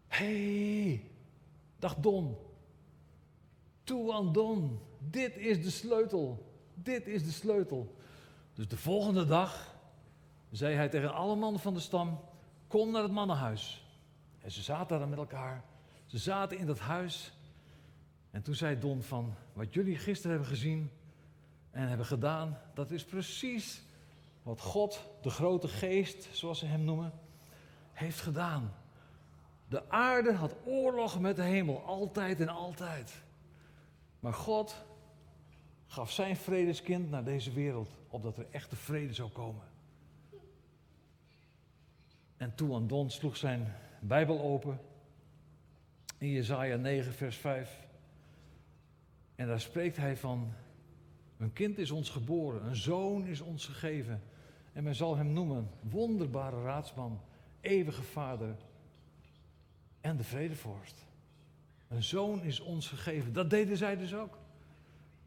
hey, 0.07 1.03
dag 1.79 1.95
Don. 1.95 2.35
Tuan 3.83 4.33
Don. 4.33 4.79
Dit 4.99 5.37
is 5.37 5.63
de 5.63 5.69
sleutel. 5.69 6.53
Dit 6.73 7.07
is 7.07 7.23
de 7.23 7.31
sleutel. 7.31 7.95
Dus 8.53 8.67
de 8.67 8.77
volgende 8.77 9.25
dag 9.25 9.75
zei 10.51 10.75
hij 10.75 10.89
tegen 10.89 11.13
alle 11.13 11.35
mannen 11.35 11.61
van 11.61 11.73
de 11.73 11.79
stam: 11.79 12.19
Kom 12.67 12.91
naar 12.91 13.03
het 13.03 13.11
mannenhuis. 13.11 13.85
En 14.39 14.51
ze 14.51 14.61
zaten 14.61 14.99
daar 14.99 15.07
met 15.07 15.17
elkaar. 15.17 15.63
Ze 16.05 16.17
zaten 16.17 16.57
in 16.57 16.65
dat 16.65 16.79
huis. 16.79 17.33
En 18.31 18.41
toen 18.41 18.55
zei 18.55 18.79
Don 18.79 19.01
van, 19.01 19.33
wat 19.53 19.73
jullie 19.73 19.97
gisteren 19.97 20.31
hebben 20.31 20.55
gezien 20.55 20.91
en 21.71 21.87
hebben 21.87 22.05
gedaan, 22.05 22.57
dat 22.73 22.91
is 22.91 23.05
precies 23.05 23.84
wat 24.45 24.61
God, 24.61 24.99
de 25.21 25.29
grote 25.29 25.67
geest, 25.67 26.27
zoals 26.31 26.59
ze 26.59 26.65
hem 26.65 26.83
noemen, 26.83 27.13
heeft 27.91 28.19
gedaan. 28.19 28.73
De 29.67 29.89
aarde 29.89 30.33
had 30.33 30.55
oorlog 30.65 31.19
met 31.19 31.35
de 31.35 31.41
hemel, 31.43 31.83
altijd 31.85 32.39
en 32.39 32.47
altijd. 32.47 33.23
Maar 34.19 34.33
God 34.33 34.85
gaf 35.87 36.11
zijn 36.11 36.35
vredeskind 36.35 37.09
naar 37.09 37.23
deze 37.23 37.51
wereld, 37.51 37.89
opdat 38.09 38.37
er 38.37 38.47
echte 38.51 38.75
vrede 38.75 39.13
zou 39.13 39.29
komen. 39.29 39.63
En 42.37 42.55
toen 42.55 42.87
Don 42.87 43.09
sloeg 43.09 43.37
zijn 43.37 43.75
Bijbel 43.99 44.39
open 44.41 44.79
in 46.17 46.29
Jesaja 46.29 46.75
9, 46.75 47.13
vers 47.13 47.35
5. 47.35 47.87
En 49.35 49.47
daar 49.47 49.61
spreekt 49.61 49.97
hij 49.97 50.17
van, 50.17 50.53
een 51.37 51.53
kind 51.53 51.77
is 51.77 51.91
ons 51.91 52.09
geboren, 52.09 52.65
een 52.65 52.75
zoon 52.75 53.25
is 53.25 53.41
ons 53.41 53.65
gegeven. 53.65 54.21
En 54.75 54.83
men 54.83 54.95
zal 54.95 55.17
hem 55.17 55.33
noemen 55.33 55.69
wonderbare 55.81 56.61
raadsman, 56.61 57.21
eeuwige 57.61 58.03
vader 58.03 58.55
en 60.01 60.17
de 60.17 60.23
vredevorst. 60.23 61.05
Een 61.87 62.03
zoon 62.03 62.43
is 62.43 62.59
ons 62.59 62.87
gegeven. 62.87 63.33
Dat 63.33 63.49
deden 63.49 63.77
zij 63.77 63.97
dus 63.97 64.15
ook. 64.15 64.37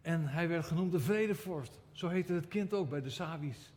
En 0.01 0.27
hij 0.27 0.49
werd 0.49 0.65
genoemd 0.65 0.93
de 0.93 1.01
vredevorst. 1.01 1.79
Zo 1.93 2.09
heette 2.09 2.33
het 2.33 2.49
kind 2.49 2.75
ook 2.75 2.89
bij 2.89 3.01
de 3.01 3.11
Sabi's. 3.11 3.73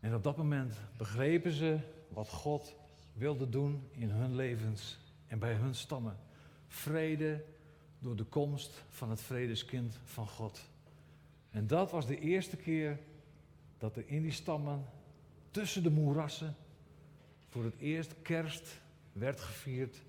En 0.00 0.14
op 0.14 0.22
dat 0.22 0.36
moment 0.36 0.74
begrepen 0.96 1.52
ze 1.52 1.78
wat 2.08 2.28
God 2.28 2.76
wilde 3.12 3.48
doen 3.48 3.88
in 3.90 4.10
hun 4.10 4.34
levens 4.34 4.98
en 5.26 5.38
bij 5.38 5.54
hun 5.54 5.74
stammen. 5.74 6.16
Vrede 6.68 7.44
door 7.98 8.16
de 8.16 8.24
komst 8.24 8.84
van 8.88 9.10
het 9.10 9.20
vredeskind 9.20 9.98
van 10.04 10.26
God. 10.26 10.68
En 11.50 11.66
dat 11.66 11.90
was 11.90 12.06
de 12.06 12.20
eerste 12.20 12.56
keer 12.56 12.98
dat 13.78 13.96
er 13.96 14.08
in 14.08 14.22
die 14.22 14.32
stammen, 14.32 14.84
tussen 15.50 15.82
de 15.82 15.90
moerassen, 15.90 16.56
voor 17.48 17.64
het 17.64 17.76
eerst 17.78 18.14
kerst 18.22 18.80
werd 19.12 19.40
gevierd 19.40 20.02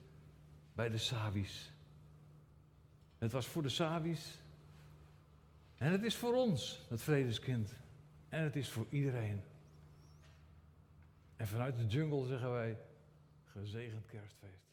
bij 0.74 0.90
de 0.90 0.98
Sabi's. 0.98 1.72
Het 3.18 3.32
was 3.32 3.46
voor 3.46 3.62
de 3.62 3.70
Sabi's 3.70 4.40
en 5.78 5.92
het 5.92 6.04
is 6.04 6.16
voor 6.16 6.34
ons, 6.34 6.86
het 6.90 7.02
vredeskind. 7.02 7.74
En 8.30 8.44
het 8.44 8.56
is 8.56 8.70
voor 8.70 8.86
iedereen. 8.90 9.42
En 11.36 11.48
vanuit 11.48 11.78
de 11.78 11.86
jungle 11.86 12.26
zeggen 12.26 12.52
wij, 12.52 12.78
gezegend 13.46 14.06
kerstfeest. 14.06 14.67